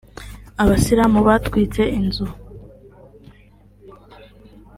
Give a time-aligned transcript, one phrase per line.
[0.61, 2.25] Abayisilamu batwitse inzu